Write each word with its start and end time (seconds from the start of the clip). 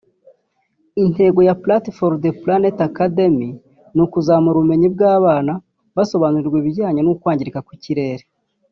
Intego 1.03 1.39
ya 1.47 1.55
“Plant-for-the-Planet 1.63 2.77
Academy” 2.89 3.49
ni 3.93 4.01
ukuzamura 4.05 4.55
ubumenyi 4.57 4.87
bw’abana 4.95 5.53
basobanurirwa 5.95 6.57
ibijyanye 6.61 7.01
n’ukwangirika 7.03 7.61
kw’ikirere 7.65 8.23